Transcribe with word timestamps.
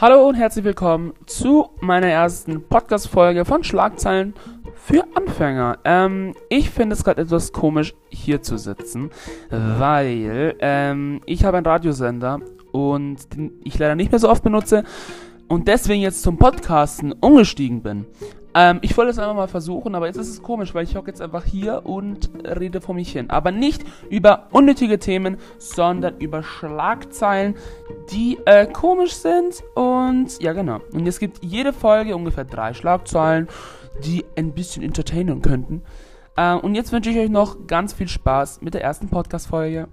Hallo 0.00 0.28
und 0.28 0.36
herzlich 0.36 0.64
willkommen 0.64 1.12
zu 1.26 1.70
meiner 1.80 2.06
ersten 2.06 2.62
Podcast-Folge 2.62 3.44
von 3.44 3.64
Schlagzeilen 3.64 4.32
für 4.76 5.04
Anfänger. 5.16 5.78
Ähm, 5.82 6.36
ich 6.48 6.70
finde 6.70 6.94
es 6.94 7.02
gerade 7.02 7.22
etwas 7.22 7.52
komisch, 7.52 7.94
hier 8.08 8.40
zu 8.40 8.58
sitzen, 8.58 9.10
weil 9.50 10.54
ähm, 10.60 11.20
ich 11.26 11.44
habe 11.44 11.56
einen 11.56 11.66
Radiosender 11.66 12.38
und 12.70 13.34
den 13.34 13.60
ich 13.64 13.76
leider 13.76 13.96
nicht 13.96 14.12
mehr 14.12 14.20
so 14.20 14.30
oft 14.30 14.44
benutze 14.44 14.84
und 15.48 15.66
deswegen 15.66 16.00
jetzt 16.00 16.22
zum 16.22 16.36
Podcasten 16.38 17.10
umgestiegen 17.10 17.82
bin. 17.82 18.06
Ähm, 18.54 18.78
ich 18.82 18.96
wollte 18.96 19.10
es 19.10 19.18
einfach 19.18 19.34
mal 19.34 19.48
versuchen, 19.48 19.94
aber 19.94 20.06
jetzt 20.06 20.16
ist 20.16 20.28
es 20.28 20.42
komisch, 20.42 20.74
weil 20.74 20.84
ich 20.84 20.96
hocke 20.96 21.08
jetzt 21.08 21.20
einfach 21.20 21.44
hier 21.44 21.84
und 21.84 22.30
rede 22.44 22.80
vor 22.80 22.94
mich 22.94 23.12
hin. 23.12 23.30
Aber 23.30 23.50
nicht 23.50 23.84
über 24.10 24.48
unnötige 24.52 24.98
Themen, 24.98 25.36
sondern 25.58 26.18
über 26.18 26.42
Schlagzeilen, 26.42 27.56
die 28.10 28.38
äh, 28.46 28.66
komisch 28.66 29.14
sind. 29.14 29.62
Und 29.74 30.40
ja, 30.40 30.52
genau. 30.52 30.80
Und 30.92 31.06
es 31.06 31.18
gibt 31.18 31.44
jede 31.44 31.72
Folge 31.72 32.16
ungefähr 32.16 32.44
drei 32.44 32.74
Schlagzeilen, 32.74 33.48
die 34.04 34.24
ein 34.36 34.52
bisschen 34.52 34.82
entertainen 34.82 35.42
könnten. 35.42 35.82
Äh, 36.36 36.54
und 36.54 36.74
jetzt 36.74 36.92
wünsche 36.92 37.10
ich 37.10 37.18
euch 37.18 37.30
noch 37.30 37.66
ganz 37.66 37.92
viel 37.92 38.08
Spaß 38.08 38.62
mit 38.62 38.74
der 38.74 38.82
ersten 38.82 39.08
Podcast-Folge. 39.08 39.88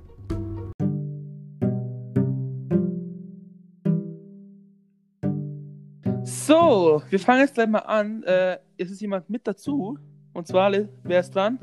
So, 6.68 7.04
wir 7.12 7.20
fangen 7.20 7.42
jetzt 7.42 7.54
gleich 7.54 7.68
mal 7.68 7.78
an. 7.78 8.24
Äh, 8.24 8.58
es 8.76 8.90
ist 8.90 9.00
jemand 9.00 9.30
mit 9.30 9.46
dazu. 9.46 10.00
Und 10.34 10.48
zwar, 10.48 10.72
wer 11.04 11.20
ist 11.20 11.30
dran? 11.36 11.60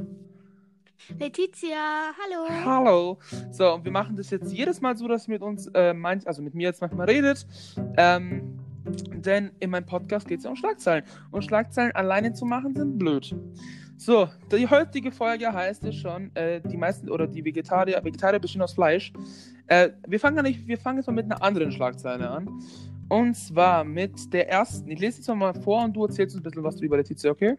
Letizia, 1.19 2.12
hallo. 2.23 2.65
Hallo. 2.65 3.19
So, 3.51 3.74
und 3.74 3.84
wir 3.84 3.91
machen 3.91 4.15
das 4.15 4.30
jetzt 4.30 4.52
jedes 4.52 4.80
Mal 4.80 4.96
so, 4.96 5.09
dass 5.09 5.27
mit 5.27 5.43
uns, 5.43 5.66
äh, 5.74 5.93
manch, 5.93 6.24
also 6.29 6.41
mit 6.41 6.54
mir 6.54 6.68
jetzt 6.68 6.80
manchmal 6.80 7.10
redet. 7.10 7.45
Ähm, 7.96 8.60
denn 9.13 9.51
in 9.59 9.71
meinem 9.71 9.87
Podcast 9.87 10.29
geht 10.29 10.38
es 10.38 10.45
ja 10.45 10.51
um 10.51 10.57
Schlagzeilen. 10.57 11.04
Und 11.32 11.43
Schlagzeilen 11.45 11.91
alleine 11.96 12.32
zu 12.32 12.45
machen 12.45 12.73
sind 12.73 12.96
blöd. 12.96 13.35
So, 13.96 14.29
die 14.52 14.69
heutige 14.69 15.10
Folge 15.10 15.52
heißt 15.52 15.82
es 15.82 15.96
schon, 15.96 16.30
äh, 16.37 16.60
die 16.60 16.76
meisten 16.76 17.10
oder 17.10 17.26
die 17.26 17.45
Vegetarier, 17.45 18.04
Vegetarier 18.04 18.38
bestehen 18.38 18.63
aus 18.63 18.74
Fleisch. 18.74 19.13
Äh, 19.66 19.91
wir 20.07 20.21
fangen 20.21 20.37
gar 20.37 20.43
nicht, 20.45 20.65
wir 20.69 20.79
fangen 20.79 20.98
jetzt 20.98 21.09
mal 21.09 21.13
mit 21.13 21.24
einer 21.24 21.43
anderen 21.43 21.73
Schlagzeile 21.73 22.30
an. 22.30 22.48
Und 23.08 23.34
zwar 23.34 23.84
mit 23.84 24.32
der 24.32 24.48
ersten. 24.48 24.90
Ich 24.90 24.98
lese 24.98 25.18
jetzt 25.18 25.28
mal 25.28 25.54
vor 25.54 25.84
und 25.84 25.95
du 25.95 26.04
erzählst 26.04 26.34
uns 26.34 26.40
ein 26.40 26.45
bisschen 26.45 26.64
was 26.64 26.76
drüber, 26.76 26.96
Letizia, 26.96 27.30
okay? 27.30 27.56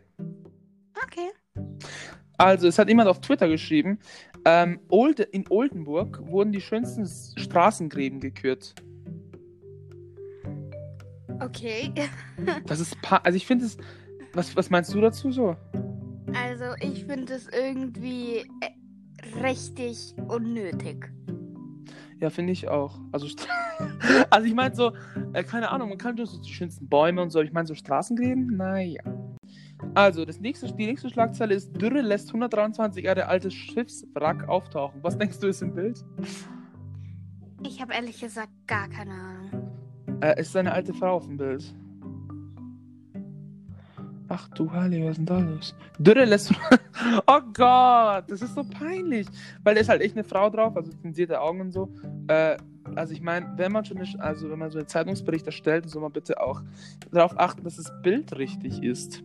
Okay. 1.06 1.30
Also, 2.38 2.68
es 2.68 2.80
hat 2.80 2.88
jemand 2.88 3.08
auf 3.08 3.22
Twitter 3.22 3.48
geschrieben, 3.48 4.00
ähm, 4.46 4.80
Olde, 4.90 5.24
in 5.24 5.46
Oldenburg 5.50 6.22
wurden 6.28 6.52
die 6.52 6.62
schönsten 6.62 7.08
Straßengräben 7.40 8.20
gekürt. 8.20 8.76
Okay. 11.40 11.94
Das 12.66 12.80
ist, 12.80 12.98
also 13.10 13.38
ich 13.38 13.46
finde 13.46 13.66
es, 13.66 13.78
was, 14.34 14.56
was 14.56 14.70
meinst 14.70 14.94
du 14.94 15.00
dazu 15.00 15.32
so? 15.32 15.56
Also, 16.34 16.66
ich 16.82 17.06
finde 17.06 17.34
es 17.34 17.48
irgendwie 17.48 18.38
äh, 18.40 19.40
richtig 19.42 20.16
unnötig. 20.28 21.12
Ja, 22.24 22.30
finde 22.30 22.54
ich 22.54 22.70
auch. 22.70 23.02
Also, 23.12 23.28
also 24.30 24.48
ich 24.48 24.54
meine 24.54 24.74
so, 24.74 24.94
äh, 25.34 25.44
keine 25.44 25.70
Ahnung, 25.70 25.90
man 25.90 25.98
kann 25.98 26.16
so 26.16 26.42
die 26.42 26.54
schönsten 26.54 26.88
Bäume 26.88 27.22
und 27.22 27.32
so, 27.32 27.42
ich 27.42 27.52
meine 27.52 27.68
so 27.68 27.76
Straßengräben, 27.76 28.56
naja. 28.56 29.04
Also, 29.94 30.24
das 30.24 30.40
nächste, 30.40 30.72
die 30.72 30.86
nächste 30.86 31.10
Schlagzeile 31.10 31.54
ist, 31.54 31.74
Dürre 31.74 32.00
lässt 32.00 32.30
123 32.30 33.04
Jahre 33.04 33.26
altes 33.26 33.54
Schiffswrack 33.54 34.48
auftauchen. 34.48 35.04
Was 35.04 35.18
denkst 35.18 35.38
du 35.42 35.48
ist 35.48 35.64
im 35.64 35.76
Bild? 35.76 36.02
Ich 37.62 37.82
habe 37.82 37.94
ehrlich 37.94 38.22
gesagt 38.22 38.52
gar 38.68 38.88
keine 38.88 39.12
Ahnung. 39.12 40.22
Äh, 40.22 40.40
ist 40.40 40.56
eine 40.56 40.72
alte 40.72 40.94
Frau 40.94 41.18
auf 41.18 41.26
dem 41.26 41.36
Bild. 41.36 41.76
Ach 44.30 44.48
du 44.50 44.72
Heilige, 44.72 45.06
was 45.06 45.12
ist 45.12 45.18
denn 45.18 45.26
da 45.26 45.40
los? 45.40 45.76
Dürre 46.00 46.26
lässt. 46.26 46.54
oh 47.28 47.42
Gott, 47.54 48.24
das 48.30 48.42
ist 48.42 48.56
so 48.56 48.64
peinlich. 48.64 49.28
Weil 49.64 49.76
da 49.76 49.82
ist 49.82 49.90
halt 49.90 50.02
echt 50.02 50.16
eine 50.16 50.24
Frau 50.24 50.50
drauf, 50.50 50.76
also 50.76 50.92
zensierte 50.92 51.40
Augen 51.40 51.62
und 51.62 51.72
so. 51.72 51.94
Äh, 52.28 52.58
also 52.96 53.14
ich 53.14 53.22
meine, 53.22 53.54
wenn 53.58 53.72
man 53.72 53.86
schon 53.86 53.98
nicht, 53.98 54.20
also 54.20 54.50
wenn 54.50 54.60
man 54.60 54.72
so 54.72 54.78
einen 54.78 54.88
Zeitungsbericht 54.88 55.46
erstellt, 55.46 55.90
soll 55.90 56.02
man 56.02 56.12
bitte 56.12 56.40
auch 56.42 56.62
darauf 57.12 57.40
achten, 57.40 57.64
dass 57.64 57.78
das 57.78 57.92
Bild 58.02 58.36
richtig 58.38 58.84
ist. 58.84 59.24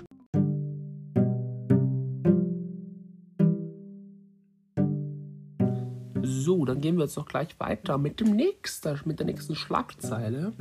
So, 6.22 6.64
dann 6.64 6.80
gehen 6.80 6.96
wir 6.96 7.04
jetzt 7.04 7.16
noch 7.16 7.26
gleich 7.26 7.58
weiter 7.58 7.98
mit 7.98 8.20
dem 8.20 8.34
nächsten, 8.34 8.98
mit 9.04 9.18
der 9.18 9.26
nächsten 9.26 9.54
Schlagzeile. 9.54 10.52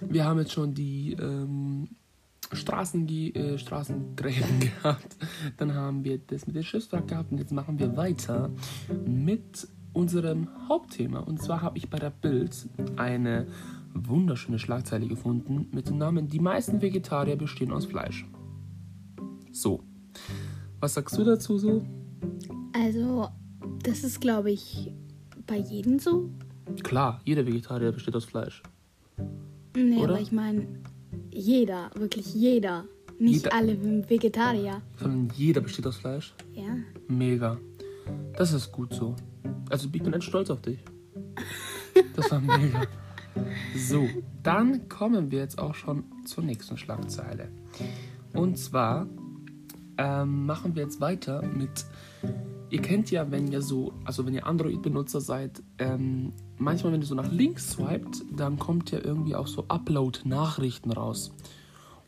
Wir 0.00 0.24
haben 0.24 0.38
jetzt 0.38 0.52
schon 0.52 0.74
die 0.74 1.16
ähm, 1.20 1.88
Straßen, 2.52 3.08
äh, 3.08 3.58
Straßengräben 3.58 4.60
gehabt. 4.82 5.16
Dann 5.56 5.74
haben 5.74 6.04
wir 6.04 6.18
das 6.18 6.46
mit 6.46 6.56
dem 6.56 6.62
Schiffswrack 6.62 7.08
gehabt 7.08 7.32
und 7.32 7.38
jetzt 7.38 7.52
machen 7.52 7.78
wir 7.78 7.96
weiter 7.96 8.50
mit 9.06 9.66
unserem 9.94 10.48
Hauptthema. 10.68 11.20
Und 11.20 11.42
zwar 11.42 11.62
habe 11.62 11.78
ich 11.78 11.88
bei 11.88 11.98
der 11.98 12.10
Bild 12.10 12.68
eine 12.96 13.46
wunderschöne 13.94 14.58
Schlagzeile 14.58 15.06
gefunden 15.06 15.68
mit 15.72 15.88
dem 15.88 15.98
Namen 15.98 16.28
Die 16.28 16.40
meisten 16.40 16.82
Vegetarier 16.82 17.36
bestehen 17.36 17.72
aus 17.72 17.86
Fleisch. 17.86 18.26
So, 19.52 19.80
was 20.80 20.94
sagst 20.94 21.16
du 21.16 21.24
dazu 21.24 21.58
so? 21.58 21.84
Also, 22.72 23.28
das 23.82 24.02
ist, 24.02 24.20
glaube 24.20 24.50
ich, 24.50 24.92
bei 25.46 25.58
jedem 25.58 25.98
so. 25.98 26.28
Klar, 26.82 27.20
jeder 27.24 27.46
Vegetarier 27.46 27.92
besteht 27.92 28.16
aus 28.16 28.24
Fleisch. 28.24 28.62
Nee, 29.76 29.98
Oder? 29.98 30.14
aber 30.14 30.20
ich 30.20 30.32
meine, 30.32 30.66
jeder, 31.30 31.90
wirklich 31.94 32.34
jeder. 32.34 32.84
Nicht 33.18 33.44
jeder. 33.44 33.54
alle 33.54 34.10
Vegetarier. 34.10 34.82
Sondern 34.96 35.30
jeder 35.36 35.60
besteht 35.60 35.86
aus 35.86 35.96
Fleisch? 35.96 36.34
Ja. 36.52 36.76
Mega. 37.06 37.58
Das 38.36 38.52
ist 38.52 38.72
gut 38.72 38.92
so. 38.94 39.14
Also 39.70 39.88
ich 39.92 40.02
bin 40.02 40.20
stolz 40.20 40.50
auf 40.50 40.60
dich. 40.62 40.78
Das 42.16 42.30
war 42.30 42.40
mega. 42.40 42.82
So, 43.76 44.08
dann 44.42 44.88
kommen 44.88 45.30
wir 45.30 45.40
jetzt 45.40 45.58
auch 45.58 45.74
schon 45.74 46.04
zur 46.24 46.44
nächsten 46.44 46.76
Schlagzeile. 46.76 47.48
Und 48.32 48.58
zwar 48.58 49.06
ähm, 49.98 50.46
machen 50.46 50.74
wir 50.74 50.82
jetzt 50.82 51.00
weiter 51.00 51.42
mit. 51.42 51.84
Ihr 52.70 52.82
kennt 52.82 53.10
ja, 53.10 53.30
wenn 53.30 53.50
ihr 53.50 53.62
so, 53.62 53.92
also 54.04 54.26
wenn 54.26 54.34
ihr 54.34 54.46
Android-Benutzer 54.46 55.20
seid, 55.20 55.62
ähm, 55.78 56.32
manchmal, 56.58 56.92
wenn 56.92 57.00
ihr 57.00 57.06
so 57.06 57.14
nach 57.14 57.30
links 57.30 57.72
swiped, 57.72 58.24
dann 58.36 58.58
kommt 58.58 58.90
ja 58.90 58.98
irgendwie 59.02 59.36
auch 59.36 59.46
so 59.46 59.66
Upload-Nachrichten 59.68 60.90
raus. 60.90 61.32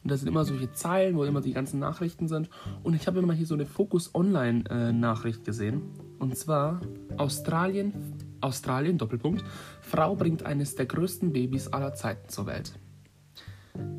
Und 0.06 0.12
da 0.12 0.16
sind 0.16 0.28
immer 0.28 0.44
solche 0.44 0.72
Zeilen, 0.72 1.16
wo 1.16 1.24
immer 1.24 1.40
die 1.40 1.52
ganzen 1.52 1.80
Nachrichten 1.80 2.28
sind. 2.28 2.48
Und 2.84 2.94
ich 2.94 3.08
habe 3.08 3.18
immer 3.18 3.32
hier 3.32 3.44
so 3.44 3.54
eine 3.54 3.66
Focus 3.66 4.14
Online-Nachricht 4.14 5.44
gesehen. 5.44 5.82
Und 6.20 6.38
zwar 6.38 6.80
Australien, 7.16 7.92
Australien, 8.40 8.98
Doppelpunkt. 8.98 9.42
Frau 9.80 10.14
bringt 10.14 10.44
eines 10.46 10.76
der 10.76 10.86
größten 10.86 11.32
Babys 11.32 11.66
aller 11.66 11.94
Zeiten 11.94 12.28
zur 12.28 12.46
Welt. 12.46 12.78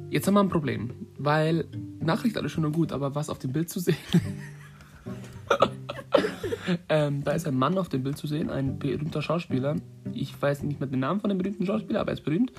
Jetzt 0.10 0.26
haben 0.28 0.36
wir 0.36 0.40
ein 0.40 0.48
Problem, 0.48 0.92
weil 1.18 1.66
Nachricht 2.00 2.38
alles 2.38 2.54
schön 2.54 2.64
und 2.64 2.72
gut, 2.72 2.94
aber 2.94 3.14
was 3.14 3.30
auf 3.30 3.40
dem 3.40 3.52
Bild 3.52 3.70
zu 3.70 3.82
sehen? 3.82 3.98
ähm, 6.88 7.26
da 7.26 7.32
ist 7.32 7.46
ein 7.46 7.56
Mann 7.56 7.78
auf 7.78 7.90
dem 7.90 8.04
Bild 8.04 8.18
zu 8.18 8.28
sehen, 8.28 8.50
ein 8.50 8.80
berühmter 8.80 9.22
Schauspieler. 9.22 9.76
Ich 10.14 10.42
weiß 10.42 10.64
nicht 10.64 10.80
mehr 10.80 10.88
den 10.88 11.02
Namen 11.02 11.20
von 11.20 11.28
dem 11.28 11.38
berühmten 11.38 11.66
Schauspieler, 11.66 12.00
aber 12.00 12.12
er 12.12 12.18
ist 12.18 12.24
berühmt. 12.24 12.54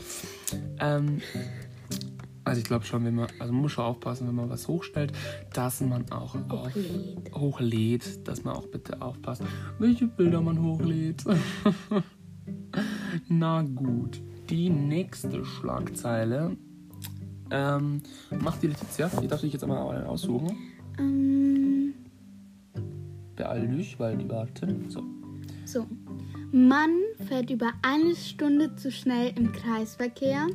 Ähm, 0.79 1.23
also 2.49 2.61
ich 2.61 2.67
glaube 2.67 2.85
schon, 2.85 3.05
wenn 3.05 3.15
man, 3.15 3.29
also 3.39 3.53
man 3.53 3.63
muss 3.63 3.73
schon 3.73 3.85
aufpassen, 3.85 4.27
wenn 4.27 4.35
man 4.35 4.51
was 4.51 4.69
hochstellt, 4.69 5.13
dass 5.53 5.81
man 5.81 6.11
auch 6.11 6.35
hochlädt, 6.35 7.33
auf, 7.33 7.41
hochlädt 7.41 8.29
dass 8.29 8.45
man 8.45 8.57
auch 8.57 8.67
bitte 8.67 9.01
aufpasst, 9.03 9.43
welche 9.79 10.07
Bilder 10.07 10.41
man 10.41 10.63
hochlädt. 10.63 11.25
Na 13.29 13.63
gut, 13.63 14.21
die 14.51 14.71
nächste 14.71 15.45
Schlagzeile. 15.45 16.57
Ähm, 17.51 18.03
macht 18.41 18.63
die 18.63 18.69
Letizia. 18.69 19.11
Die 19.23 19.27
darf 19.27 19.41
sich 19.41 19.53
jetzt 19.53 19.63
einmal 19.63 20.05
aussuchen. 20.05 20.57
Ähm. 20.99 21.95
Beeil 23.37 23.69
dich, 23.69 23.99
weil 23.99 24.17
die 24.19 24.29
warten. 24.29 24.91
So. 24.91 25.03
So. 25.65 25.87
Mann 26.51 26.97
fährt 27.27 27.51
über 27.51 27.73
eine 27.83 28.17
Stunde 28.17 28.75
zu 28.77 28.91
schnell 28.91 29.33
im 29.37 29.53
Kreisverkehr. 29.53 30.47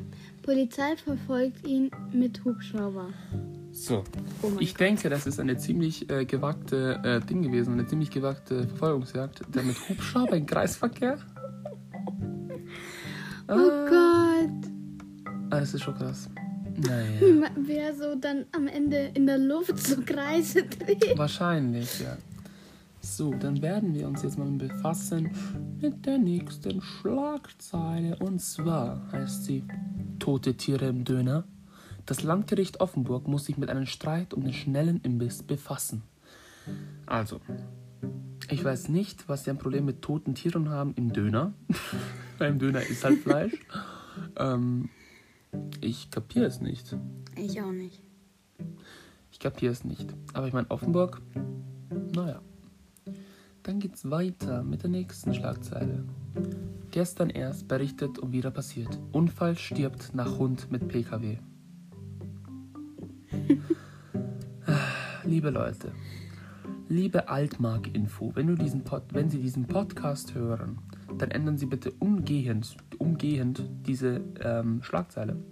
Polizei 0.44 0.94
verfolgt 0.96 1.66
ihn 1.66 1.90
mit 2.12 2.44
Hubschrauber. 2.44 3.08
So, 3.72 4.04
oh 4.42 4.52
ich 4.60 4.74
Gott. 4.74 4.80
denke, 4.80 5.08
das 5.08 5.26
ist 5.26 5.40
eine 5.40 5.56
ziemlich 5.56 6.10
äh, 6.10 6.26
gewagte 6.26 7.00
äh, 7.02 7.20
Ding 7.26 7.42
gewesen, 7.42 7.72
eine 7.72 7.86
ziemlich 7.86 8.10
gewagte 8.10 8.68
Verfolgungsjagd. 8.68 9.42
Der 9.54 9.62
mit 9.62 9.76
Hubschrauber 9.88 10.36
im 10.36 10.44
Kreisverkehr. 10.44 11.18
Oh 13.48 13.52
ah. 13.52 13.86
Gott. 13.88 14.70
Ah, 15.50 15.60
das 15.60 15.74
ist 15.74 15.82
schon 15.82 15.94
krass. 15.94 16.28
Naja. 16.76 17.50
Wer 17.56 17.94
so 17.94 18.14
dann 18.14 18.44
am 18.52 18.66
Ende 18.68 19.12
in 19.14 19.26
der 19.26 19.38
Luft 19.38 19.78
so 19.78 19.96
Kreise 20.02 20.64
dreht. 20.64 21.16
Wahrscheinlich, 21.16 22.00
ja. 22.00 22.16
So, 23.00 23.34
dann 23.34 23.60
werden 23.60 23.94
wir 23.94 24.08
uns 24.08 24.22
jetzt 24.22 24.38
mal 24.38 24.48
befassen 24.50 25.30
mit 25.80 26.06
der 26.06 26.18
nächsten 26.18 26.80
Schlagzeile. 26.80 28.16
Und 28.16 28.40
zwar 28.40 29.00
heißt 29.12 29.44
sie 29.44 29.62
tote 30.24 30.56
Tiere 30.56 30.86
im 30.86 31.04
Döner. 31.04 31.44
Das 32.06 32.22
Landgericht 32.22 32.80
Offenburg 32.80 33.28
muss 33.28 33.44
sich 33.44 33.58
mit 33.58 33.68
einem 33.68 33.84
Streit 33.84 34.32
um 34.32 34.42
den 34.42 34.54
schnellen 34.54 35.02
Imbiss 35.02 35.42
befassen. 35.42 36.02
Also, 37.04 37.42
ich 38.48 38.64
weiß 38.64 38.88
nicht, 38.88 39.28
was 39.28 39.44
sie 39.44 39.50
ein 39.50 39.58
Problem 39.58 39.84
mit 39.84 40.00
toten 40.00 40.34
Tieren 40.34 40.70
haben 40.70 40.94
im 40.96 41.12
Döner. 41.12 41.52
Beim 42.38 42.58
Döner 42.58 42.80
ist 42.80 43.04
halt 43.04 43.18
Fleisch. 43.18 43.52
ähm, 44.36 44.88
ich 45.82 46.10
kapiere 46.10 46.46
es 46.46 46.62
nicht. 46.62 46.96
Ich 47.36 47.60
auch 47.60 47.72
nicht. 47.72 48.00
Ich 49.30 49.40
kapiere 49.40 49.72
es 49.72 49.84
nicht. 49.84 50.06
Aber 50.32 50.46
ich 50.46 50.54
meine, 50.54 50.70
Offenburg, 50.70 51.20
naja. 52.14 52.40
Dann 53.62 53.78
geht's 53.78 54.10
weiter 54.10 54.62
mit 54.62 54.84
der 54.84 54.90
nächsten 54.90 55.34
Schlagzeile. 55.34 56.02
Gestern 56.94 57.28
erst 57.28 57.66
berichtet 57.66 58.20
und 58.20 58.30
wieder 58.30 58.52
passiert. 58.52 59.00
Unfall 59.10 59.58
stirbt 59.58 60.14
nach 60.14 60.38
Hund 60.38 60.70
mit 60.70 60.86
PKW. 60.86 61.38
liebe 65.24 65.50
Leute, 65.50 65.90
liebe 66.88 67.28
Altmark-Info, 67.28 68.30
wenn, 68.36 68.56
wenn 68.56 69.28
Sie 69.28 69.38
diesen 69.38 69.66
Podcast 69.66 70.36
hören, 70.36 70.78
dann 71.18 71.32
ändern 71.32 71.58
Sie 71.58 71.66
bitte 71.66 71.90
umgehend, 71.98 72.76
umgehend 72.98 73.68
diese 73.84 74.20
ähm, 74.40 74.80
Schlagzeile. 74.84 75.42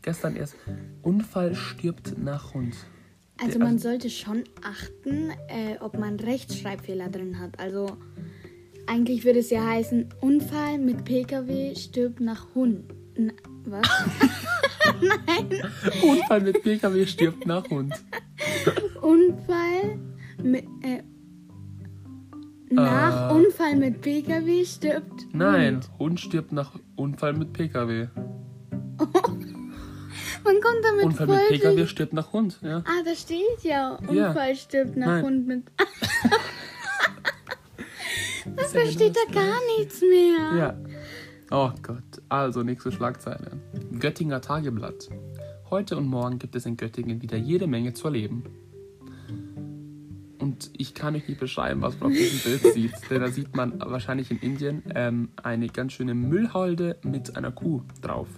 Gestern 0.00 0.34
erst, 0.34 0.56
Unfall 1.02 1.54
stirbt 1.54 2.16
nach 2.16 2.54
Hund. 2.54 2.74
Also 3.44 3.58
man 3.58 3.78
sollte 3.78 4.08
schon 4.08 4.44
achten, 4.62 5.28
äh, 5.48 5.76
ob 5.80 5.98
man 5.98 6.18
Rechtschreibfehler 6.18 7.10
drin 7.10 7.38
hat. 7.38 7.60
Also 7.60 7.98
eigentlich 8.86 9.24
würde 9.24 9.40
es 9.40 9.50
ja 9.50 9.64
heißen, 9.64 10.08
Unfall 10.20 10.78
mit 10.78 11.04
PKW 11.04 11.74
stirbt 11.74 12.20
nach 12.20 12.54
Hund. 12.54 12.84
Na, 13.16 13.32
was? 13.64 13.86
Unfall 16.02 16.40
mit 16.40 16.62
PKW 16.62 17.06
stirbt 17.06 17.46
nach 17.46 17.68
Hund. 17.70 17.94
Unfall 19.00 19.98
mit 20.42 20.64
äh, 20.82 21.02
nach 22.70 23.30
Äh. 23.30 23.34
Unfall 23.34 23.76
mit 23.76 24.00
PKW 24.00 24.64
stirbt 24.64 25.26
Nein, 25.32 25.74
Hund. 25.76 25.90
Hund 25.98 26.20
stirbt 26.20 26.52
nach 26.52 26.72
Unfall 26.96 27.32
mit 27.32 27.52
PKW. 27.52 28.08
Man 30.44 30.60
kommt 30.60 30.84
damit 30.84 31.04
Unfall 31.06 31.26
mit 31.26 31.48
PKW 31.48 31.86
stirbt 31.86 32.12
nach 32.12 32.32
Hund, 32.32 32.58
ja. 32.62 32.78
Ah, 32.78 33.02
da 33.04 33.14
steht 33.14 33.62
ja. 33.62 33.98
Ja. 34.10 34.28
Unfall 34.28 34.54
stirbt 34.54 34.96
nach 34.96 35.06
Nein. 35.06 35.24
Hund 35.24 35.46
mit. 35.46 35.62
Das 38.54 38.72
Da 38.72 38.86
steht 38.86 39.16
da 39.16 39.32
gar 39.32 39.58
nichts 39.78 40.00
mehr. 40.00 40.56
Ja. 40.56 40.78
Oh 41.50 41.70
Gott. 41.82 42.22
Also, 42.28 42.62
nächste 42.62 42.92
Schlagzeile. 42.92 43.60
Göttinger 43.98 44.40
Tageblatt. 44.40 45.08
Heute 45.70 45.96
und 45.96 46.06
morgen 46.06 46.38
gibt 46.38 46.54
es 46.54 46.66
in 46.66 46.76
Göttingen 46.76 47.22
wieder 47.22 47.36
jede 47.36 47.66
Menge 47.66 47.92
zu 47.92 48.06
erleben. 48.06 48.44
Und 50.38 50.70
ich 50.76 50.94
kann 50.94 51.16
euch 51.16 51.26
nicht 51.28 51.40
beschreiben, 51.40 51.82
was 51.82 51.98
man 51.98 52.12
auf 52.12 52.16
diesem 52.16 52.38
Bild 52.60 52.62
sieht. 52.74 52.92
Denn 53.10 53.20
da 53.20 53.28
sieht 53.28 53.56
man 53.56 53.80
wahrscheinlich 53.80 54.30
in 54.30 54.38
Indien 54.38 54.82
ähm, 54.94 55.30
eine 55.42 55.66
ganz 55.68 55.92
schöne 55.92 56.14
Müllhalde 56.14 56.98
mit 57.02 57.36
einer 57.36 57.50
Kuh 57.50 57.82
drauf. 58.00 58.28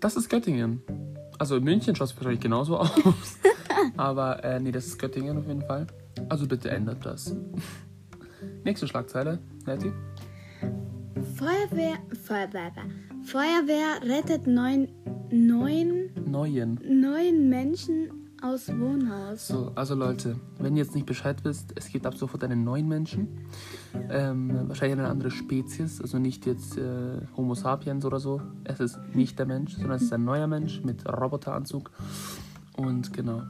Das 0.00 0.16
ist 0.16 0.28
Göttingen. 0.28 0.82
Also 1.38 1.56
in 1.56 1.64
München 1.64 1.94
schaut 1.96 2.08
es 2.08 2.16
wahrscheinlich 2.16 2.40
genauso 2.40 2.78
aus. 2.78 2.90
Aber 3.96 4.44
äh, 4.44 4.60
nee, 4.60 4.72
das 4.72 4.86
ist 4.86 4.98
Göttingen 4.98 5.38
auf 5.38 5.46
jeden 5.46 5.62
Fall. 5.62 5.86
Also 6.28 6.46
bitte 6.46 6.70
ändert 6.70 7.04
das. 7.06 7.34
Nächste 8.64 8.86
Schlagzeile, 8.86 9.38
Nettie. 9.66 9.92
Feuerwehr, 11.36 11.98
Feuerwehr, 12.24 12.72
Feuerwehr 13.24 14.02
rettet 14.02 14.46
neun, 14.46 14.88
neun, 15.30 16.10
Neuen. 16.26 16.78
neun 16.84 17.48
Menschen 17.48 18.10
aus 18.42 18.68
Wohnhaus. 18.68 19.48
So, 19.48 19.72
also 19.74 19.94
Leute, 19.94 20.38
wenn 20.58 20.76
ihr 20.76 20.82
jetzt 20.82 20.94
nicht 20.94 21.06
Bescheid 21.06 21.44
wisst, 21.44 21.72
es 21.76 21.88
gibt 21.88 22.06
ab 22.06 22.14
sofort 22.14 22.44
einen 22.44 22.64
neuen 22.64 22.88
Menschen. 22.88 23.28
Ähm, 24.10 24.68
wahrscheinlich 24.68 24.98
eine 24.98 25.08
andere 25.08 25.30
Spezies, 25.30 26.00
also 26.00 26.18
nicht 26.18 26.46
jetzt 26.46 26.78
äh, 26.78 27.20
Homo 27.36 27.54
sapiens 27.54 28.04
oder 28.04 28.20
so. 28.20 28.40
Es 28.64 28.80
ist 28.80 28.98
nicht 29.14 29.38
der 29.38 29.46
Mensch, 29.46 29.74
sondern 29.74 29.92
es 29.96 30.02
ist 30.02 30.12
ein 30.12 30.24
neuer 30.24 30.46
Mensch 30.46 30.82
mit 30.84 31.06
Roboteranzug. 31.06 31.90
Und 32.76 33.12
genau. 33.12 33.42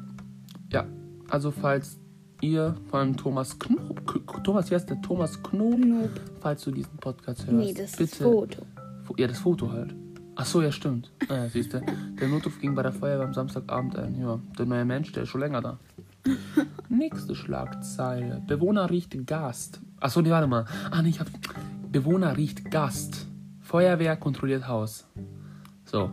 Ja, 0.73 0.87
also 1.29 1.51
falls 1.51 1.99
ihr 2.41 2.75
von 2.91 3.17
Thomas 3.17 3.59
Knob, 3.59 4.45
Thomas, 4.45 4.71
wie 4.71 4.75
heißt 4.75 4.89
der? 4.91 5.01
Thomas 5.03 5.43
Knob, 5.43 5.79
Nope. 5.79 6.11
falls 6.41 6.63
du 6.65 6.71
diesen 6.71 6.97
Podcast 6.99 7.47
hörst, 7.47 7.53
Nee, 7.53 7.75
das 7.75 7.93
bitte. 7.97 8.23
Foto. 8.25 8.63
Fo- 9.05 9.15
Ja, 9.19 9.27
das 9.27 9.39
Foto 9.39 9.71
halt. 9.73 9.95
Ach 10.37 10.47
so, 10.47 10.63
ja, 10.63 10.71
stimmt. 10.71 11.11
Naja, 11.29 11.49
siehst 11.49 11.73
du. 11.75 11.81
Der 12.21 12.29
Notruf 12.29 12.61
ging 12.61 12.75
bei 12.75 12.83
der 12.83 12.93
Feuerwehr 12.93 13.27
am 13.27 13.35
Samstagabend 13.35 13.97
ein. 13.97 14.21
Ja, 14.21 14.39
der 14.57 14.67
neue 14.67 14.85
Mensch, 14.85 15.11
der 15.13 15.25
ist 15.25 15.31
schon 15.31 15.41
länger 15.41 15.61
da. 15.61 15.79
Nächste 16.89 17.35
Schlagzeile. 17.35 18.43
Bewohner 18.47 18.89
riecht 18.89 19.27
Gast. 19.27 19.81
Ach 20.01 20.11
so, 20.11 20.21
nee, 20.21 20.31
warte 20.31 20.47
mal. 20.47 20.65
Ah, 20.93 21.03
nee, 21.03 21.09
ich 21.09 21.19
hab... 21.21 21.27
Bewohner 21.91 22.37
riecht 22.37 22.71
Gast. 22.71 23.27
Feuerwehr 23.61 24.17
kontrolliert 24.17 24.69
Haus. 24.69 25.07
So. 25.85 26.11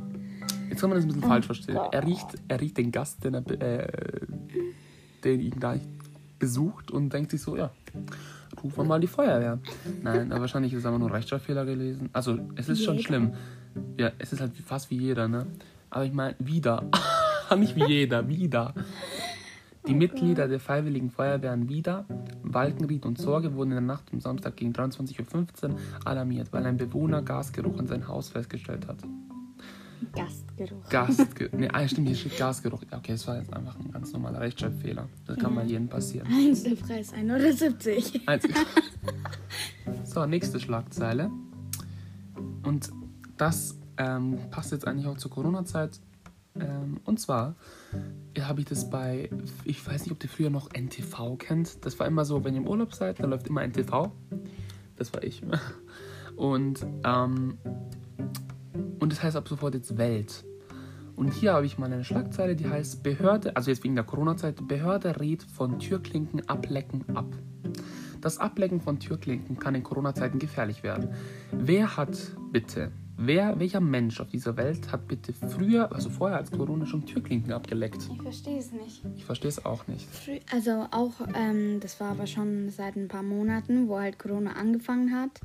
Jetzt 0.69 0.81
kann 0.81 0.89
man 0.89 0.97
das 0.97 1.05
ein 1.05 1.09
bisschen 1.09 1.21
falsch 1.23 1.45
verstehen. 1.45 1.77
Er 1.91 2.03
riecht, 2.05 2.25
er 2.47 2.59
riecht 2.59 2.77
den 2.77 2.91
Gast, 2.91 3.23
den 3.23 3.35
er, 3.35 3.61
äh, 3.61 4.25
den 5.23 5.39
ihn 5.39 5.59
da 5.59 5.75
besucht 6.39 6.91
und 6.91 7.13
denkt 7.13 7.31
sich 7.31 7.41
so, 7.41 7.55
ja, 7.55 7.71
rufen 8.63 8.77
wir 8.77 8.83
mal 8.83 8.99
die 8.99 9.07
Feuerwehr. 9.07 9.59
Nein, 10.01 10.31
aber 10.31 10.41
wahrscheinlich 10.41 10.73
ist 10.73 10.79
es 10.79 10.85
aber 10.85 10.99
nur 10.99 11.09
ein 11.09 11.13
Rechtschreibfehler 11.13 11.65
gelesen. 11.65 12.09
Also, 12.13 12.39
es 12.55 12.69
ist 12.69 12.83
schon 12.83 12.95
Jeder. 12.95 13.07
schlimm. 13.07 13.33
Ja, 13.97 14.11
es 14.19 14.33
ist 14.33 14.41
halt 14.41 14.55
fast 14.57 14.89
wie 14.89 14.97
jeder, 14.97 15.27
ne? 15.27 15.47
Aber 15.89 16.05
ich 16.05 16.13
meine, 16.13 16.35
wieder. 16.39 16.89
Nicht 17.57 17.75
wie 17.75 17.85
jeder, 17.85 18.27
wieder. 18.27 18.73
Die 19.87 19.93
Mitglieder 19.93 20.47
der 20.47 20.59
Freiwilligen 20.59 21.11
Feuerwehren 21.11 21.69
Wieder, 21.69 22.05
Walkenried 22.41 23.05
und 23.05 23.19
Sorge 23.19 23.53
wurden 23.53 23.71
in 23.71 23.75
der 23.75 23.81
Nacht 23.81 24.05
am 24.11 24.19
Samstag 24.19 24.55
gegen 24.55 24.73
23.15 24.73 25.69
Uhr 25.69 25.75
alarmiert, 26.05 26.51
weil 26.51 26.65
ein 26.65 26.77
Bewohner 26.77 27.21
Gasgeruch 27.21 27.77
in 27.79 27.85
sein 27.85 28.07
Haus 28.07 28.29
festgestellt 28.29 28.87
hat. 28.87 28.97
Gastgeruch. 30.13 30.89
Gasge 30.89 31.49
ne, 31.57 31.73
ah, 31.73 31.87
stimmt, 31.87 32.07
hier 32.07 32.17
steht 32.17 32.37
Gasgeruch. 32.37 32.83
Ja, 32.91 32.97
Okay, 32.97 33.13
es 33.13 33.27
war 33.27 33.37
jetzt 33.37 33.53
einfach 33.53 33.77
ein 33.79 33.91
ganz 33.91 34.11
normaler 34.13 34.39
Rechtschreibfehler. 34.41 35.07
Das 35.25 35.37
kann 35.37 35.53
mal 35.53 35.65
jedem 35.65 35.87
passieren. 35.87 36.27
Eins 36.27 36.63
der 36.63 36.75
Preis 36.75 37.13
1,70 37.13 38.27
Euro. 38.27 38.39
So, 40.03 40.25
nächste 40.25 40.59
Schlagzeile. 40.59 41.29
Und 42.63 42.91
das 43.37 43.77
ähm, 43.97 44.39
passt 44.49 44.71
jetzt 44.71 44.87
eigentlich 44.87 45.07
auch 45.07 45.17
zur 45.17 45.29
Corona-Zeit. 45.29 45.99
Ähm, 46.59 46.99
und 47.03 47.19
zwar 47.19 47.55
habe 48.39 48.61
ich 48.61 48.65
das 48.65 48.89
bei, 48.89 49.29
ich 49.65 49.85
weiß 49.85 50.03
nicht, 50.03 50.11
ob 50.11 50.23
ihr 50.23 50.29
früher 50.29 50.49
noch 50.49 50.69
NTV 50.73 51.37
kennt. 51.37 51.85
Das 51.85 51.99
war 51.99 52.07
immer 52.07 52.25
so, 52.25 52.43
wenn 52.43 52.53
ihr 52.53 52.61
im 52.61 52.67
Urlaub 52.67 52.93
seid, 52.93 53.19
dann 53.19 53.29
läuft 53.29 53.47
immer 53.47 53.61
NTV. 53.61 54.11
Das 54.95 55.13
war 55.13 55.23
ich. 55.23 55.41
Und, 56.35 56.85
ähm, 57.03 57.57
und 58.99 59.11
das 59.11 59.23
heißt 59.23 59.35
ab 59.35 59.47
sofort 59.47 59.73
jetzt 59.73 59.97
Welt. 59.97 60.43
Und 61.15 61.33
hier 61.33 61.53
habe 61.53 61.65
ich 61.65 61.77
mal 61.77 61.91
eine 61.91 62.03
Schlagzeile, 62.03 62.55
die 62.55 62.67
heißt 62.67 63.01
Behörde, 63.01 63.55
also 63.55 63.71
jetzt 63.71 63.83
wegen 63.83 63.95
der 63.95 64.03
Corona-Zeit, 64.03 64.67
Behörde 64.67 65.19
rät 65.19 65.43
von 65.43 65.79
Türklinken 65.79 66.47
ablecken 66.49 67.05
ab. 67.15 67.27
Das 68.19 68.37
Ablecken 68.37 68.81
von 68.81 68.99
Türklinken 68.99 69.57
kann 69.57 69.75
in 69.75 69.83
Corona-Zeiten 69.83 70.39
gefährlich 70.39 70.83
werden. 70.83 71.09
Wer 71.51 71.95
hat 71.95 72.17
bitte, 72.51 72.91
wer, 73.17 73.59
welcher 73.59 73.79
Mensch 73.79 74.19
auf 74.19 74.27
dieser 74.27 74.55
Welt 74.57 74.91
hat 74.91 75.07
bitte 75.07 75.33
früher, 75.33 75.91
also 75.93 76.09
vorher 76.09 76.37
als 76.37 76.51
Corona 76.51 76.85
schon 76.85 77.05
Türklinken 77.05 77.51
abgeleckt? 77.51 78.07
Ich 78.11 78.21
verstehe 78.21 78.57
es 78.57 78.71
nicht. 78.71 79.03
Ich 79.15 79.25
verstehe 79.25 79.49
es 79.49 79.65
auch 79.65 79.87
nicht. 79.87 80.07
Also 80.51 80.87
auch, 80.91 81.13
ähm, 81.33 81.79
das 81.79 81.99
war 81.99 82.11
aber 82.11 82.27
schon 82.27 82.69
seit 82.69 82.95
ein 82.95 83.07
paar 83.07 83.23
Monaten, 83.23 83.87
wo 83.87 83.99
halt 83.99 84.19
Corona 84.19 84.53
angefangen 84.53 85.13
hat, 85.13 85.41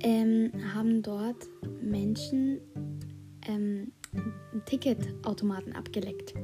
ähm, 0.00 0.52
haben 0.74 1.02
dort 1.02 1.48
Menschen 1.82 2.60
ähm, 3.46 3.92
Ticketautomaten 4.66 5.74
abgeleckt. 5.74 6.34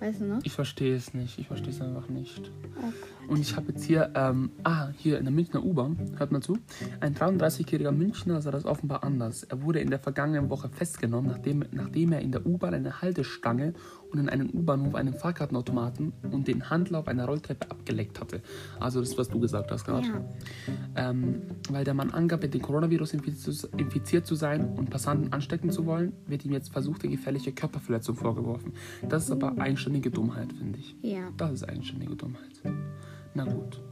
Weißt 0.00 0.20
du 0.20 0.26
noch? 0.26 0.40
Ich 0.44 0.52
verstehe 0.52 0.94
es 0.94 1.12
nicht. 1.14 1.38
Ich 1.38 1.48
verstehe 1.48 1.70
es 1.70 1.80
einfach 1.80 2.08
nicht. 2.08 2.50
Gott. 2.74 3.17
Und 3.28 3.40
ich 3.40 3.56
habe 3.56 3.68
jetzt 3.72 3.84
hier, 3.84 4.10
ähm, 4.14 4.50
ah, 4.64 4.88
hier 4.96 5.18
in 5.18 5.24
der 5.24 5.32
Münchner 5.32 5.62
U-Bahn, 5.62 5.98
hört 6.16 6.32
mal 6.32 6.40
zu. 6.40 6.58
Ein 7.00 7.14
33-jähriger 7.14 7.92
Münchner 7.92 8.40
sah 8.40 8.50
das 8.50 8.64
offenbar 8.64 9.04
anders. 9.04 9.42
Er 9.44 9.62
wurde 9.62 9.80
in 9.80 9.90
der 9.90 9.98
vergangenen 9.98 10.48
Woche 10.48 10.70
festgenommen, 10.70 11.30
nachdem, 11.30 11.64
nachdem 11.70 12.12
er 12.12 12.20
in 12.20 12.32
der 12.32 12.46
U-Bahn 12.46 12.72
eine 12.72 13.02
Haltestange 13.02 13.74
und 14.10 14.18
in 14.18 14.28
einem 14.28 14.48
U-Bahnhof 14.50 14.94
einen 14.94 15.12
Fahrkartenautomaten 15.12 16.12
und 16.30 16.48
den 16.48 16.70
Handlauf 16.70 17.08
einer 17.08 17.26
Rolltreppe 17.26 17.70
abgeleckt 17.70 18.20
hatte. 18.20 18.40
Also 18.80 19.00
das, 19.00 19.18
was 19.18 19.28
du 19.28 19.38
gesagt 19.40 19.70
hast 19.70 19.84
gerade. 19.84 20.06
Ja. 20.06 21.10
Ähm, 21.10 21.42
weil 21.70 21.84
der 21.84 21.94
Mann 21.94 22.10
angab, 22.10 22.42
mit 22.42 22.54
dem 22.54 22.62
Coronavirus 22.62 23.14
infiziert, 23.14 23.68
infiziert 23.76 24.26
zu 24.26 24.34
sein 24.34 24.74
und 24.76 24.88
Passanten 24.88 25.32
anstecken 25.32 25.70
zu 25.70 25.84
wollen, 25.84 26.12
wird 26.26 26.44
ihm 26.44 26.52
jetzt 26.52 26.72
versuchte 26.72 27.08
gefährliche 27.08 27.52
Körperverletzung 27.52 28.16
vorgeworfen. 28.16 28.72
Das 29.08 29.24
ist 29.24 29.30
aber 29.30 29.58
eigenständige 29.58 30.10
Dummheit, 30.10 30.52
finde 30.52 30.78
ich. 30.78 30.96
Ja. 31.02 31.30
Das 31.36 31.52
ist 31.52 31.68
eigenständige 31.68 32.16
Dummheit. 32.16 32.62
Na 33.34 33.44
gut. 33.44 33.82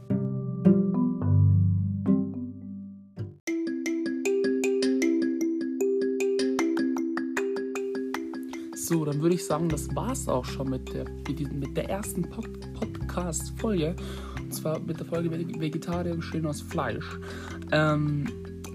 So, 8.75 9.03
dann 9.03 9.21
würde 9.21 9.35
ich 9.35 9.45
sagen, 9.45 9.67
das 9.67 9.93
war's 9.95 10.29
auch 10.29 10.45
schon 10.45 10.69
mit 10.69 10.93
der, 10.93 11.05
mit 11.27 11.75
der 11.75 11.89
ersten 11.89 12.21
Pod 12.21 12.47
Podcast-Folge. 12.73 13.95
Und 14.41 14.53
zwar 14.53 14.79
mit 14.79 14.99
der 14.99 15.05
Folge 15.05 15.29
Veg- 15.29 15.59
Vegetarier 15.59 16.15
bestehen 16.15 16.45
aus 16.45 16.61
Fleisch. 16.61 17.19
Ähm, 17.71 18.25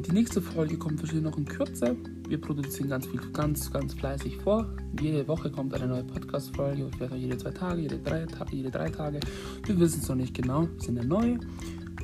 die 0.06 0.12
nächste 0.12 0.42
Folge 0.42 0.76
kommt 0.76 1.00
wahrscheinlich 1.00 1.24
noch 1.24 1.38
in 1.38 1.46
Kürze. 1.46 1.96
Wir 2.28 2.40
produzieren 2.40 2.88
ganz 2.88 3.06
viel, 3.06 3.20
ganz, 3.32 3.70
ganz 3.70 3.94
fleißig 3.94 4.38
vor. 4.38 4.66
Jede 5.00 5.26
Woche 5.28 5.50
kommt 5.50 5.74
eine 5.74 5.86
neue 5.86 6.04
Podcast-Folge, 6.04 6.88
vielleicht 6.96 7.12
auch 7.12 7.16
jede 7.16 7.36
zwei 7.36 7.50
Tage, 7.50 7.82
jede 7.82 7.98
drei, 7.98 8.26
jede 8.50 8.70
drei 8.70 8.88
Tage. 8.88 9.20
Wir 9.66 9.78
wissen 9.78 10.00
es 10.00 10.08
noch 10.08 10.16
nicht 10.16 10.34
genau, 10.34 10.62
wir 10.62 10.80
sind 10.80 10.96
ja 10.96 11.04
neu 11.04 11.38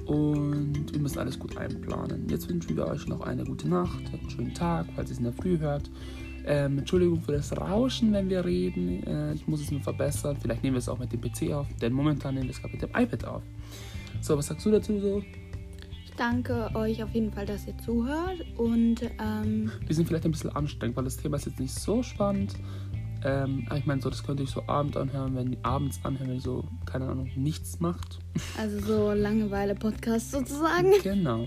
und 0.07 0.93
wir 0.93 1.01
müssen 1.01 1.19
alles 1.19 1.39
gut 1.39 1.57
einplanen. 1.57 2.29
Jetzt 2.29 2.49
wünschen 2.49 2.77
wir 2.77 2.87
euch 2.87 3.07
noch 3.07 3.21
eine 3.21 3.45
gute 3.45 3.69
Nacht, 3.69 4.03
einen 4.13 4.31
schönen 4.31 4.55
Tag, 4.55 4.87
falls 4.95 5.11
ihr 5.11 5.13
es 5.13 5.19
in 5.19 5.25
der 5.25 5.33
Früh 5.33 5.59
hört. 5.59 5.91
Ähm, 6.47 6.79
Entschuldigung 6.79 7.21
für 7.21 7.33
das 7.33 7.55
Rauschen, 7.55 8.13
wenn 8.13 8.31
wir 8.31 8.45
reden. 8.45 9.03
Äh, 9.07 9.35
ich 9.35 9.47
muss 9.47 9.61
es 9.61 9.71
nur 9.71 9.81
verbessern. 9.83 10.37
Vielleicht 10.41 10.63
nehmen 10.63 10.77
wir 10.77 10.79
es 10.79 10.89
auch 10.89 10.99
mit 10.99 11.13
dem 11.13 11.21
PC 11.21 11.53
auf, 11.53 11.67
denn 11.81 11.93
momentan 11.93 12.35
nehmen 12.35 12.47
wir 12.47 12.53
es 12.53 12.61
gerade 12.61 12.73
mit 12.73 12.83
dem 12.83 12.91
iPad 12.91 13.25
auf. 13.27 13.43
So, 14.23 14.37
was 14.37 14.47
sagst 14.47 14.65
du 14.65 14.71
dazu 14.71 14.99
so? 14.99 15.23
Ich 16.19 16.25
danke 16.25 16.75
euch 16.75 17.01
auf 17.05 17.15
jeden 17.15 17.31
Fall, 17.31 17.47
dass 17.47 17.65
ihr 17.69 17.79
zuhört 17.79 18.45
und 18.57 19.03
ähm, 19.21 19.71
Wir 19.87 19.95
sind 19.95 20.09
vielleicht 20.09 20.25
ein 20.25 20.33
bisschen 20.33 20.51
anstrengend, 20.51 20.97
weil 20.97 21.05
das 21.05 21.17
Thema 21.17 21.37
ist 21.37 21.47
jetzt 21.47 21.61
nicht 21.61 21.73
so 21.73 22.03
spannend. 22.03 22.57
Ähm, 23.25 23.65
aber 23.69 23.79
ich 23.79 23.87
meine, 23.87 24.03
so, 24.03 24.11
das 24.11 24.25
könnt 24.25 24.41
ihr 24.41 24.43
euch 24.43 24.51
so 24.51 24.65
abends 24.67 24.97
anhören, 24.97 25.37
wenn 25.37 25.57
abends 25.63 26.01
anhören, 26.03 26.31
wenn 26.31 26.35
ihr 26.35 26.41
so, 26.41 26.65
keine 26.87 27.07
Ahnung, 27.07 27.31
nichts 27.37 27.79
macht. 27.79 28.19
also 28.59 28.81
so 28.81 29.13
Langeweile-Podcast 29.13 30.33
sozusagen. 30.33 30.91
Genau. 31.05 31.47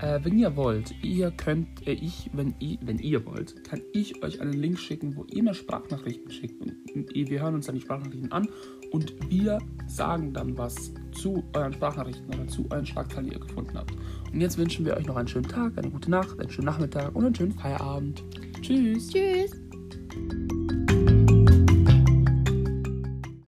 Äh, 0.00 0.20
wenn 0.22 0.38
ihr 0.38 0.56
wollt, 0.56 0.94
ihr 1.02 1.30
könnt, 1.30 1.86
äh, 1.86 1.92
ich, 1.92 2.30
wenn, 2.32 2.54
ihr, 2.58 2.78
wenn 2.82 2.98
ihr 2.98 3.24
wollt, 3.24 3.64
kann 3.64 3.80
ich 3.92 4.22
euch 4.22 4.40
einen 4.40 4.52
Link 4.52 4.78
schicken, 4.78 5.16
wo 5.16 5.24
ihr 5.30 5.42
mir 5.42 5.54
Sprachnachrichten 5.54 6.30
schickt. 6.30 6.60
Und 6.62 7.14
wir 7.14 7.40
hören 7.40 7.54
uns 7.54 7.66
dann 7.66 7.76
die 7.76 7.80
Sprachnachrichten 7.80 8.32
an 8.32 8.48
und 8.90 9.14
wir 9.30 9.58
sagen 9.86 10.32
dann 10.32 10.56
was 10.58 10.92
zu 11.12 11.44
euren 11.52 11.72
Sprachnachrichten 11.72 12.26
oder 12.26 12.46
zu 12.48 12.66
euren 12.70 12.86
Schlagzeilen, 12.86 13.28
die 13.28 13.34
ihr 13.34 13.40
gefunden 13.40 13.76
habt. 13.76 13.92
Und 14.32 14.40
jetzt 14.40 14.58
wünschen 14.58 14.84
wir 14.84 14.96
euch 14.96 15.06
noch 15.06 15.16
einen 15.16 15.28
schönen 15.28 15.48
Tag, 15.48 15.78
eine 15.78 15.90
gute 15.90 16.10
Nacht, 16.10 16.38
einen 16.40 16.50
schönen 16.50 16.66
Nachmittag 16.66 17.14
und 17.14 17.24
einen 17.24 17.34
schönen 17.34 17.52
Feierabend. 17.52 18.22
Tschüss. 18.62 19.10
Tschüss. 19.10 19.52